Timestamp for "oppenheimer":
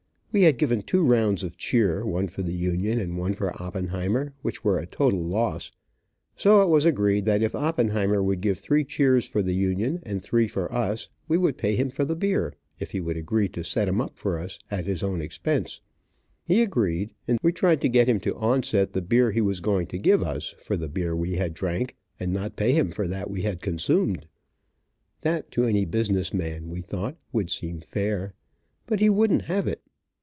3.61-4.33, 7.53-8.23